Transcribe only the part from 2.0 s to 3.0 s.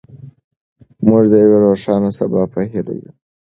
سبا په هیله